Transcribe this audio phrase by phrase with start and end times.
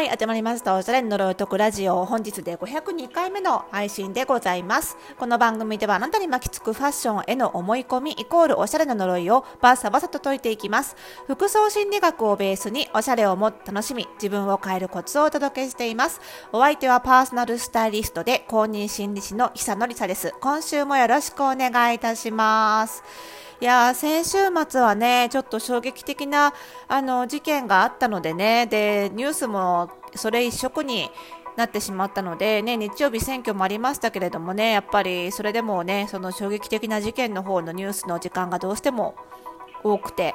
[0.00, 0.74] はい、始まりました。
[0.74, 2.06] おしゃれ呪いとくラジオ。
[2.06, 4.96] 本日で502回目の配信でございます。
[5.18, 10.96] この番組ではあなたに巻きつくファッションへの思い込みイコールおしゃれの呪いをバッサバサと解いていきます。
[11.26, 16.22] 服装心理学をベースにおしゃれをもっと楽しみ、自分を変えるコツをお届けしています。
[16.50, 20.32] お相手はパーソナルスタイリストで公認心理師の久野里沙です。
[20.40, 23.02] 今週もよろしくお願いいたします。
[23.60, 26.54] いや先週末はね、ちょっと衝撃的な
[26.88, 31.10] あの事件があったのでね、でニュースもそれ一色に
[31.58, 39.14] なってしまったので、ね、日曜日選挙もありましたけれどもね、やっぱりそれでもね、その衝撃的な事件の方のニュースの時間がどうしても
[39.84, 40.34] 多くて、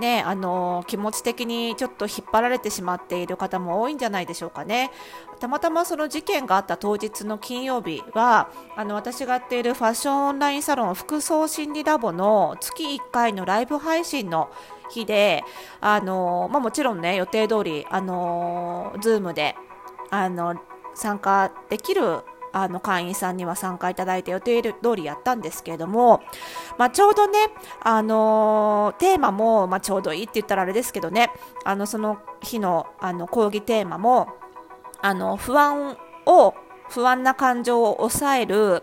[0.00, 4.90] ね、あの気持ち的にちょっと引っ張られてしまっている方も多いんじゃないでしょうかね。
[5.38, 14.50] たまたまその事件があった当日の金曜日はあの私がやっているファッションオンラインサロン服装心理ラボの月1回のライブ配信の
[14.90, 15.44] 日で
[15.80, 19.54] あの、まあ、もちろんね予定通りあの Zoom で
[20.10, 20.60] あの
[20.94, 26.22] 参加できるあの会員さんには参加いただいて予定通りやったんですけれども、
[26.78, 27.38] まあ、ちょうどね、
[27.82, 31.30] あの、テーマも、まあ、ちょうどいいって言ったらあれですけどね
[31.64, 34.28] あのその日のあの講義テーマも
[35.02, 36.54] あの不安を
[36.88, 38.82] 不安な感情を抑える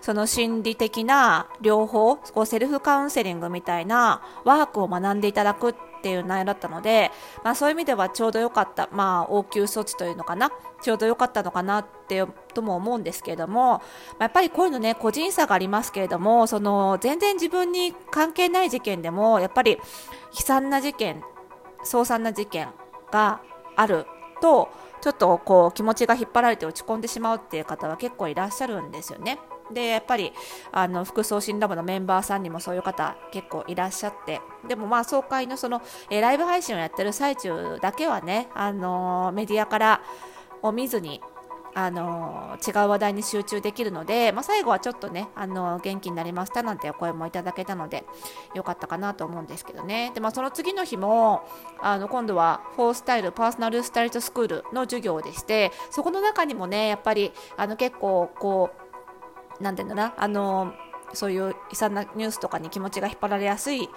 [0.00, 5.74] その心理的な療法こうセルフカウンセリングみたいなワークを学んでいただくっ
[6.06, 7.10] ていう内容だったので、
[7.42, 13.82] まあ、そういう意味ではちょうど良かった、まあ、応急措置というのかなちょうど良かったのかなってとも思うんですけれども、
[14.18, 19.80] ま、やっぱりこういうのね個人差がありますけれどもその全然自分に関係ない事件でもやっぱり悲
[20.32, 21.22] 惨な事件
[21.82, 22.68] 凄惨な事件
[23.10, 23.40] が
[23.74, 24.06] ある
[24.40, 29.38] とちょっとこう気持ちが引っ張られて落ち込んでしまうっていう方は結構いらっしゃるんですよね。
[29.72, 30.32] でやっぱり
[30.72, 40.02] あの副送信ラボのメンバーさんにもそういう方結構いらっしゃってでもまあ総会のその、えー、ライブ配信をやってる最中だけはね、あのー、メディアから
[40.62, 41.20] を見ずに
[41.78, 48.04] あの違う話題に集中できるので、まあ、最後はちょっとね、あの元気になりましたなんてお声もいただけたので
[48.54, 50.10] よかったかなと思うんですけどね。
[50.14, 51.46] で、まあ、その次の日も
[51.82, 58.85] あの今度はフォースタイルパーソナルスタイリストスクールの授業でしてそこの中にもねやっぱりあの結構こう
[59.60, 60.74] なんていうんだなあの
[61.12, 63.88] そういう悲惨なニュースとかに気持ちが引っ張られやすい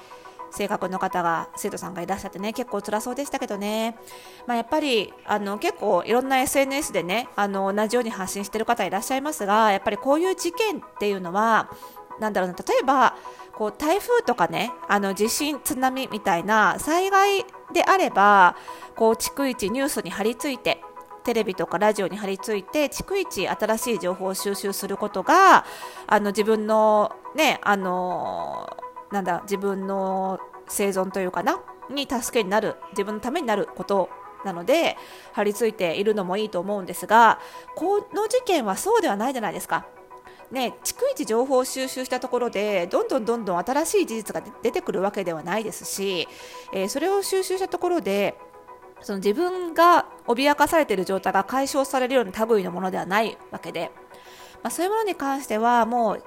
[0.51, 3.97] 性格の方が生徒さんがいらっしゃってね結構辛そうでしたけどね、
[4.47, 11.69] まあ、やっぱりあの結構いろんな SNS でねあの同じように発信している方いらっしゃいますがやっぱりこういう事件っていうのは
[12.19, 13.15] なんだろうな例えば
[13.53, 18.55] こう台風とかねあの地震、津波みたいな災害であれば
[18.95, 20.81] こう逐一ニュースに張り付いて
[21.23, 25.65] テレビとかラジオに張り付いて逐一新しい情報を収集することが
[26.07, 28.69] あの自分のねあの
[29.11, 34.09] なんだ自分の生存というかなに助けになる自分のためになること
[34.45, 34.95] なので
[35.33, 37.39] 張り付いているのもいいと思うんですが
[37.75, 39.85] この事件はそうではないじゃないですか。
[40.51, 46.27] ね、逐一情報を収集したところでどんどんどんどん新しい事実が出てくるわけではないですし、
[46.73, 48.35] えー、それを収集したところで
[49.01, 53.91] その自分が脅かされている状態が解消されるような類のものではないわけで、
[54.63, 56.23] まあ、そういうものに関してはもう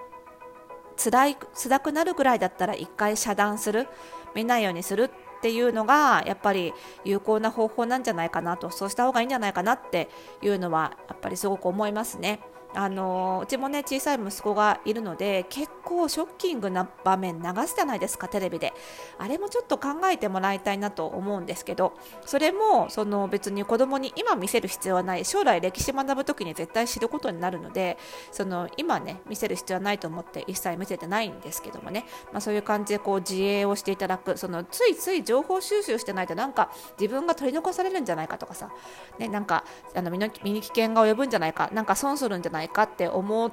[0.97, 3.89] 辛い辛くなるぐらいだったら一回遮断する
[4.35, 6.73] 見ないようにするっていうのがやっぱり
[7.05, 10.09] 有効な方法なんじゃないかなとそうした方がいいんじゃないかなって
[10.41, 12.41] いうのはやっぱりすごく思いますね。
[12.75, 18.73] あのうちもね小さい息子がいるので結構ショッキングな場面流すじゃないですかテレビで。
[19.19, 21.93] あれもちょっと考えてもらいたいなと思うんですけど
[22.25, 25.25] それもその別に子供に今見せる必要はない。
[25.25, 27.99] 将来歴史学ぶ時に絶対知ることになるので
[28.31, 34.37] その今ね見せる必要はないと思って一切見せてないんですけどもね、まあ、そういう感じでこう自衛をしていただく。
[34.37, 38.71] そのついつい情報収集してないとなんか自分が取り残されるんじゃないかとかさ、
[39.19, 41.71] ね、なんかあの身に危険が及ぶんじゃないか。
[41.73, 42.62] なんか損するんじゃないか。
[42.63, 43.53] ないかって思っ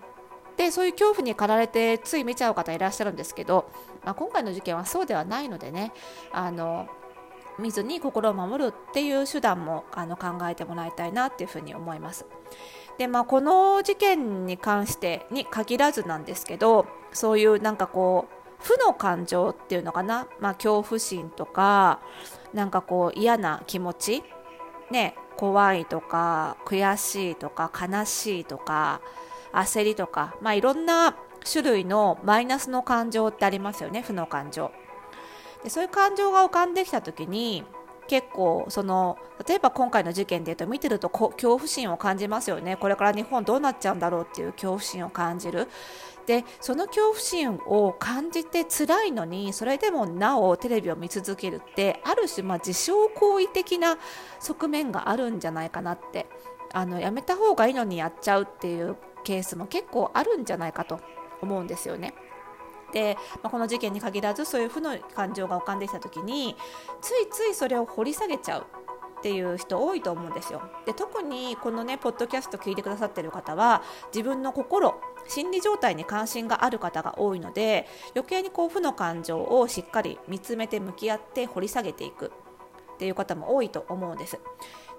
[0.56, 3.70] てそういう恐怖に駆られてつい見ちゃう方いらっしゃるんですけど、
[4.04, 5.92] まあ、今回の事件はそうではないのでね
[6.32, 6.88] あの
[7.58, 12.26] 見ずに心を守るっていう手段もあの考えてもらいたいなっていうふうに思います。
[12.98, 22.02] でまあ、この事件に関してに限らずなんですけどそういうなんかこう負の感情っていうのかな、まあ、恐怖心とか
[22.54, 24.24] なんかこう嫌な気持ち、
[24.92, 29.00] ね、怖いとか悔しいとか悲しいとか
[29.54, 31.16] 焦りとか、まあ、いろんな
[31.50, 34.02] 種類のマイナスの感情ってありますよね。
[34.02, 34.70] 負の感情。
[35.64, 37.64] でそういう感情が浮かんできた時に
[38.10, 42.76] 結構その例えば今回の事件でいうと見てると恐怖心を感じますよね。
[42.76, 45.68] これから日本どうなっちゃうんだろうっていう恐怖心を感じる。
[46.26, 53.98] でその恐怖心を感じて辛いのにそれでもなおテレビを見続けるってある種まあ自傷行為的な
[54.40, 56.26] 側面があるんじゃないかなって。
[56.72, 61.00] あのやめた方がいいのにやっちゃうっていうケースも結構あるんじゃないかと
[61.42, 62.14] 思うんですよね。
[62.92, 66.56] で、まあ、この事件に限らずそういう負の感情が浮かんできた時に
[67.02, 68.68] ついついそれを掘り下げちゃう
[69.20, 70.62] っていう人多いと思うんですよ。
[70.86, 73.84] で特にこのねポッドキャスト聞いてくださってる方は
[74.14, 74.96] 自分の心
[75.28, 82.32] 心理状態に関心がある方が多いので余計にこう負の感情をしっかり見つめて向き合って掘り下げていく。
[83.00, 84.38] っていう方も多いと思うんです。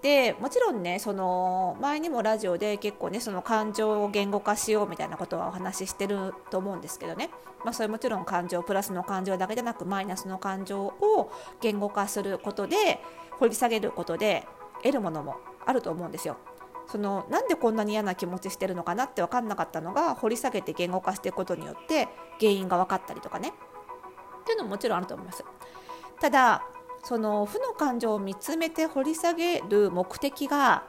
[0.01, 7.29] でもちろんねその前にもラジオで結構ねその感情を言語化しようみたいなことはお話ししてると思うんですけどね、
[7.63, 11.31] まあ、それもちろん感情プラスの感情だけじゃなくマイナスの感情を
[11.61, 13.01] 言語化することで
[13.39, 14.47] 掘り下げることで
[14.83, 15.37] 得るものも
[15.67, 16.39] あると思うんですよ。
[16.87, 22.09] そのなんでこんなに嫌な気持ちしてるのかなって分かんなかったのが掘り下げて言語化していくことによって
[22.41, 25.45] 原因が分かったりとかねっていうのももちろんあると思います。
[26.21, 26.65] ただ
[27.03, 30.85] その負の感情を見つめて掘り下げる目的が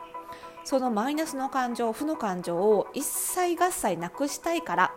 [0.64, 4.94] そのマイナスの感情負の感情を一切合切なくしたいから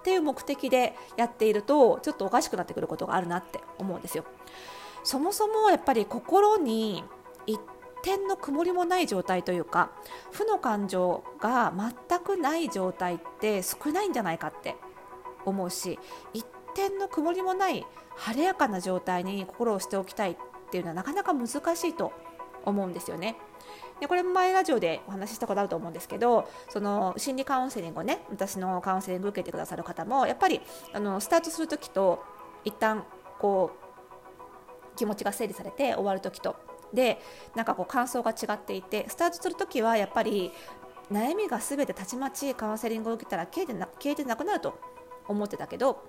[0.00, 4.24] っていう目的でやっているとちょっとおかしくなってくることがあるなって思うんですよ。
[5.02, 7.04] そもそもやっぱり心に
[7.46, 7.60] 一
[8.02, 9.90] 点の曇りもない状態というか
[10.30, 11.72] 負の感情が
[12.08, 14.76] 全くない状態って少ないんじゃないかって
[15.44, 15.98] 思うし
[16.32, 17.84] 一点の曇りもない
[18.16, 20.36] 晴れやかな状態に心をしておきたいっ
[20.70, 21.54] ていうのはなかなか難し
[21.84, 22.12] いと
[22.64, 23.36] 思うんですよね。
[24.00, 30.60] でこれも前ラジオでお話ししたことあると思うんですけどその心理カウンセリングをね私のカウンセリングを受けてくださる方もやっぱり
[30.92, 32.22] あのスタートする時と
[32.64, 33.04] 一旦
[33.38, 33.70] こ
[34.92, 36.56] う気持ちが整理されて終わる時と
[36.92, 37.20] で
[37.54, 40.52] なんかこう感想が違っていてスタートする時はやっぱり
[41.10, 44.78] 悩みが全てたちまちカウンセリングを受けたら消えてな消えてなくなると
[45.28, 46.02] 思ってたけど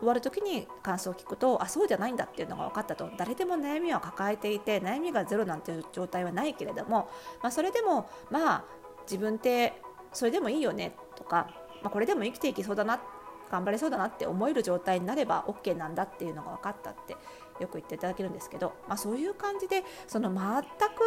[0.00, 7.10] 終わる時に感想を聞くとあそうじゃないんだっていうのが分かったと誰でも悩みは抱えていて悩みがゼロなんていう状態はないけれども、
[7.42, 8.64] まあ、それでもまあ
[9.02, 9.80] 自分って
[10.12, 11.50] それでもいいよねとか、
[11.82, 13.00] まあ、これでも生きていきそうだな
[13.50, 17.16] 頑張れそうだなって思える状態になれば OK なんだっていうのが分かったって
[17.58, 21.02] よく言っていただけるんですけど、まあ、そういう感じでその全く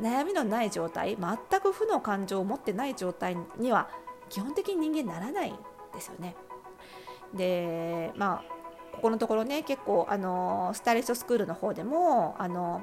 [0.00, 3.88] 悩みのない状態全く負の感情を持ってない状態には
[4.28, 5.56] 基本的に人間ならないん
[5.94, 6.36] ですよね。
[7.34, 8.44] でまあ
[8.94, 12.82] ここのところね結構あのスタイリストスクールの方でもあの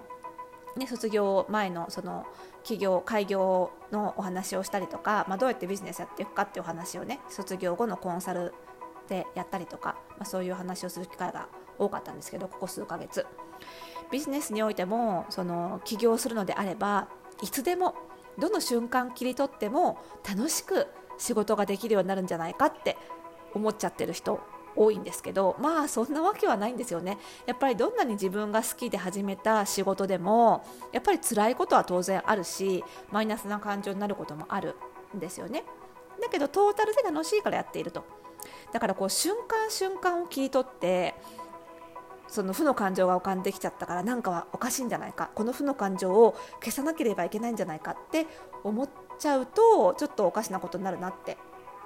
[0.77, 2.25] ね、卒業前のその
[2.63, 8.53] 企業開業のお話をしたりとか、まあ、どうやってビジネスやっていくかっていうお話をね卒業後のコンサル
[9.07, 11.47] でやったりとか、まあ、そういう話をする機会が
[11.77, 13.25] 多かったんですけどここ数ヶ月。
[14.11, 17.07] ビジネスにおいてもその起業するのであれば
[17.41, 17.95] いつでも
[18.37, 19.97] どの瞬間切り取っても
[20.27, 20.87] 楽しく
[21.17, 22.97] 仕事ができるようになるんじゃないかって
[23.55, 24.39] 思っちゃってる人
[24.75, 27.17] 多いんですけどまあそんなわけはないんですよね。
[27.45, 34.75] やっぱりどんなに自分が好きで始めた仕事でもやっぱり辛いことは当然あるしマイナスな感情になることもある
[35.15, 35.63] んですよね。
[36.21, 38.03] だけどトータルで楽しいからやっていると。
[38.73, 41.15] だからこう瞬間瞬間を切り取って
[42.27, 45.31] その負の感情が浮かんできちゃったからなんかはおかしいんじゃないか。
[45.35, 48.27] この負の感情を消さなければいけないんじゃないかって
[48.63, 51.37] 思っちゃうとちょっとおかしなことになるなって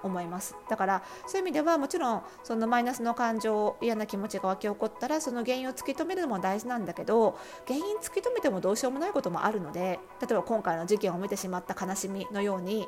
[0.04, 0.56] 思います。
[0.70, 12.88] だからそういう意味ではもちろんそのマイナスの感情嫌な気持ちが湧き起こったらその原因を突き止めるのも大事なんだけど原因突き止めてもどうしようもないこともあるので例えば今回の事件を見てしまった悲しみのように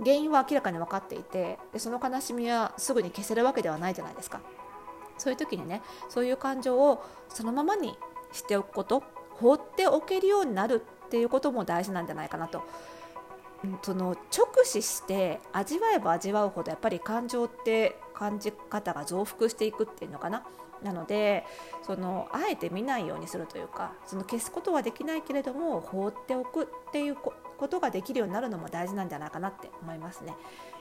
[0.00, 4.40] 原因は明らかに分かっていてでその悲しみはすぐに消せるわけではないじゃないですか。
[5.18, 7.98] そういう時にねそういう感情をそのままに
[8.32, 12.62] しておくこと放っておけるようになるっていうことも大事なんじゃないかなと。
[13.82, 20.44] その直視して味わえば味わうほどやっぱり感情って感じ方が増幅していくっていうのかな
[20.82, 21.44] なので
[21.82, 27.32] そのあえて見ないようにするというかその消すことはできないけれども放っておくっていうこ
[27.68, 30.36] とができるようになるのも大事なんじゃないかなって思いますね。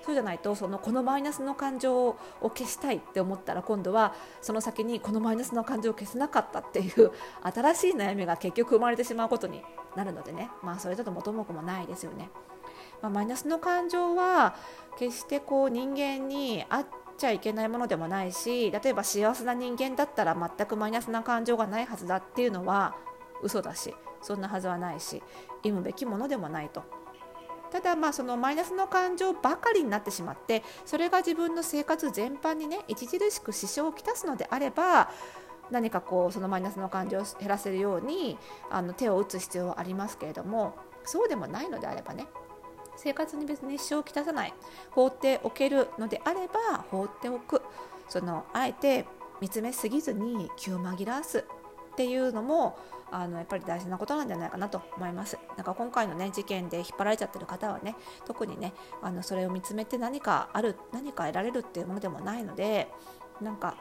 [0.06, 9.64] そうじゃないとそのこのマイナスの感情を消したいって思ったら今度はその先にこのマイナスの感情を消せなかったっていう新しい悩みが結局生まれてしまうことに
[9.98, 12.30] なるのでねまあそれだと元も子もないですよね。
[13.02, 14.56] まあ、マイナスの感情は
[14.98, 16.86] 決してこう人間にあっ
[17.18, 22.96] ちゃいけないものでもないし例えば幸せな人間だったら全くマイナスな感情がないはずだっていうのは
[23.44, 25.22] 嘘だしそんなはずはないし
[25.64, 26.84] 忌むべきものでもないと。
[27.72, 35.10] ただまあそのマイナスの感情ばかりになってしまってそれが自分の生活全般にね著しく支障をきたすのであれば
[35.70, 38.38] 何かこうそのマイナスの感情を減らせるように
[38.70, 42.28] あの手を打つ必要はありますけれどもそうでもないのであればね
[42.98, 44.54] 生活に別に支障をきたさない
[44.92, 47.62] 放っておけるのであれば放っておく。
[48.10, 49.06] そのあえて
[49.42, 51.40] 見つめすぎずに気を紛らわす
[51.92, 52.78] っていうのも
[53.12, 55.38] あのやっぱり大事なことなんじゃないかなと思います。
[55.56, 62.90] なんか今回のね事件で引っ張られちゃってる方はね特にねあのそれを見つめて何かある何か得られるっていうものでもないので
[63.42, 63.78] なんか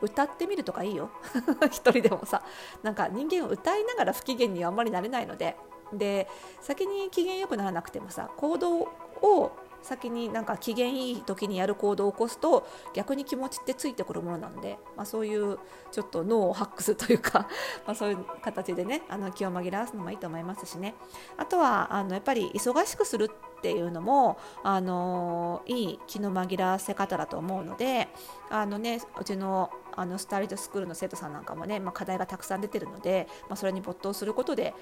[0.00, 1.10] 歌ってみるとかいいよ。
[1.70, 2.42] 一人でもさ。
[2.82, 5.56] なんか人間を歌いながら不機嫌にはあんまりなれないので
[5.92, 6.28] で
[6.60, 15.58] 先に機嫌よくならなくてもさ行動を先になんか機嫌いい時にやる行動を起こすと逆に気持ちってついてくるものなんで、まあ、そういう
[15.90, 17.48] ちょっと脳をハックすというか
[17.86, 20.94] まあそういう形でねあの気を紛らわすのもいいと思いますしね。
[21.36, 28.08] あとはあのやっぱり忙しくするっていうのもあのいい気の紛らわせ方だと思うので
[28.50, 34.74] あの、ね、うちのあのスタイリストスクールの生徒さんなんかもね、まあ、課題がたくさん出てるので、まあ、それに没頭することで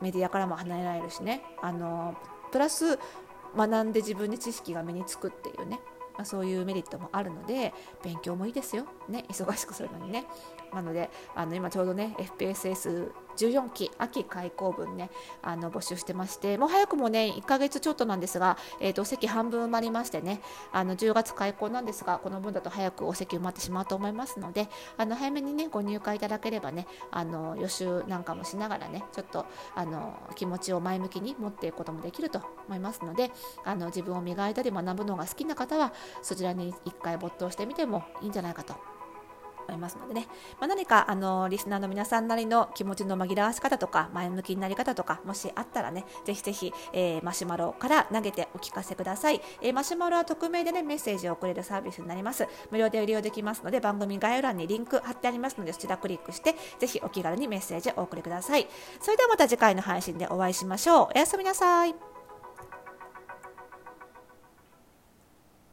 [0.00, 1.42] メディアからも離れられるしね。
[1.62, 2.16] あの
[2.50, 3.00] プラス
[3.56, 5.80] 学んで自分で知識が身につくっていうね、
[6.14, 10.26] まあ、そういうメリットもあるので勉強もいいですよ、ね、忙しくするのにね。
[10.74, 15.10] なのであの今ちょうどね FPSS 14期秋開校分ね
[15.42, 20.40] あの募集してましてもう早くもね1ヶ月ちょっとなんですが、えーと、席半分埋まりましてね
[20.72, 33.30] あの10月開校なんですがこの分だと早くお席埋まってしまうと思いますのであの早めにねご入会いただければねあの予習なんかもしながらねちょっとあの気持ちを前向きに持っていくこともできると思いますので
[33.64, 38.93] あの自分を磨いたり学ぶのが好きな方はそちらに1回没頭してみてもいいんじゃないかと
[39.66, 40.26] 思いますのでね、
[40.60, 52.46] まあ、何かあのリスナーの皆さんなりの気持ちの紛らわし方とか前向きになり方とかもしあったらねぜひぜひ、えー、マシュマロから投げてお聞かせください、えー、マシュマロは匿名でねメッセージを送れるサービスになります。
[52.70, 58.66] 無料で利用できますので番組概要欄にリンク貼ってありますのでそちらクリックしてぜひお気軽にメッセージをお送りください。
[59.00, 61.08] それではまた次回の配信でお会いしましょう。
[61.14, 62.13] おやすみなさい。